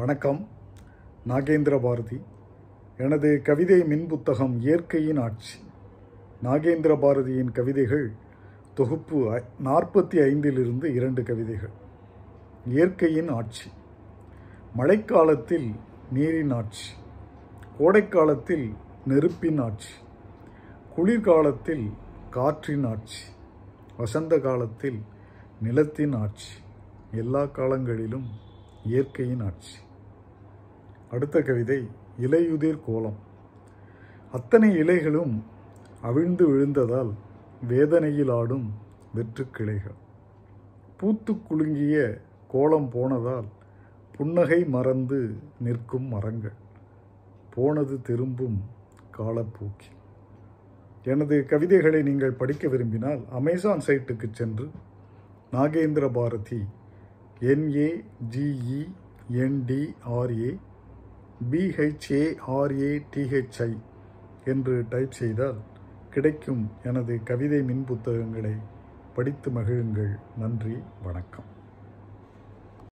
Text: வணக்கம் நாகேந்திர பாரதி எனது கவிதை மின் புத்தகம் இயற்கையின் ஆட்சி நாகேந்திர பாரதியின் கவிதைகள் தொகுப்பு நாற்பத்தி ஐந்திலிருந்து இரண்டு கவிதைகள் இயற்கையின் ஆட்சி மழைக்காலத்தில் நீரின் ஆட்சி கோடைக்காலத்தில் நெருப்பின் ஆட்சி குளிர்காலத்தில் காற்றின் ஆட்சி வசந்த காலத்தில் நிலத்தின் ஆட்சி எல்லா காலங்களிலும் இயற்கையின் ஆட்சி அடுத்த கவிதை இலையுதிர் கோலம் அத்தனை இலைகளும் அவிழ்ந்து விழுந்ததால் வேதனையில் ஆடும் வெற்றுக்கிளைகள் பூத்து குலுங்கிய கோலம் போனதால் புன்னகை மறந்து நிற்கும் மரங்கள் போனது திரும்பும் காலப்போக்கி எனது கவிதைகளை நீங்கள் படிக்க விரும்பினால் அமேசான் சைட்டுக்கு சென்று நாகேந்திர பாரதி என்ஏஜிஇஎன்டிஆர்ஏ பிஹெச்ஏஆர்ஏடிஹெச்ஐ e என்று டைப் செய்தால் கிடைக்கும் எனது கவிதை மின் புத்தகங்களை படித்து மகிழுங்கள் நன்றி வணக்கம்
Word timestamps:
வணக்கம் 0.00 0.40
நாகேந்திர 1.26 1.74
பாரதி 1.80 2.16
எனது 2.98 3.28
கவிதை 3.42 3.78
மின் 3.82 4.04
புத்தகம் 4.06 4.54
இயற்கையின் 4.60 5.20
ஆட்சி 5.20 5.58
நாகேந்திர 6.42 6.92
பாரதியின் 6.94 7.52
கவிதைகள் 7.52 8.04
தொகுப்பு 8.74 9.18
நாற்பத்தி 9.62 10.18
ஐந்திலிருந்து 10.22 10.88
இரண்டு 10.92 11.22
கவிதைகள் 11.22 11.74
இயற்கையின் 12.66 13.30
ஆட்சி 13.30 13.70
மழைக்காலத்தில் 14.76 15.68
நீரின் 16.12 16.52
ஆட்சி 16.52 16.90
கோடைக்காலத்தில் 17.78 18.66
நெருப்பின் 19.06 19.60
ஆட்சி 19.60 19.94
குளிர்காலத்தில் 20.94 21.86
காற்றின் 22.30 22.84
ஆட்சி 22.84 23.22
வசந்த 23.96 24.38
காலத்தில் 24.38 25.00
நிலத்தின் 25.62 26.16
ஆட்சி 26.16 26.52
எல்லா 27.12 27.44
காலங்களிலும் 27.50 28.28
இயற்கையின் 28.86 29.42
ஆட்சி 29.42 29.76
அடுத்த 31.10 31.36
கவிதை 31.40 31.80
இலையுதிர் 32.18 32.84
கோலம் 32.84 33.18
அத்தனை 34.34 34.70
இலைகளும் 34.76 35.34
அவிழ்ந்து 36.02 36.44
விழுந்ததால் 36.48 37.12
வேதனையில் 37.62 38.32
ஆடும் 38.32 38.68
வெற்றுக்கிளைகள் 39.14 39.98
பூத்து 40.96 41.32
குலுங்கிய 41.40 41.96
கோலம் 42.50 42.88
போனதால் 42.88 43.48
புன்னகை 44.14 44.60
மறந்து 44.68 45.20
நிற்கும் 45.58 46.08
மரங்கள் 46.08 46.56
போனது 47.54 47.96
திரும்பும் 48.02 48.58
காலப்போக்கி 49.16 49.90
எனது 51.06 51.36
கவிதைகளை 51.46 52.00
நீங்கள் 52.02 52.38
படிக்க 52.38 52.68
விரும்பினால் 52.68 53.22
அமேசான் 53.32 53.84
சைட்டுக்கு 53.86 54.28
சென்று 54.30 54.66
நாகேந்திர 55.52 56.06
பாரதி 56.12 56.60
என்ஏஜிஇஎன்டிஆர்ஏ 57.52 58.84
பிஹெச்ஏஆர்ஏடிஹெச்ஐ 61.50 63.70
e 63.70 63.80
என்று 64.46 64.84
டைப் 64.88 65.12
செய்தால் 65.12 65.58
கிடைக்கும் 66.10 66.70
எனது 66.84 67.24
கவிதை 67.24 67.62
மின் 67.62 67.84
புத்தகங்களை 67.84 68.56
படித்து 69.16 69.50
மகிழுங்கள் 69.50 70.18
நன்றி 70.38 70.76
வணக்கம் 71.02 71.55